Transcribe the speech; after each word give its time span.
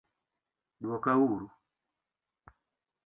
dwoka 0.81 1.11
uru 1.25 1.47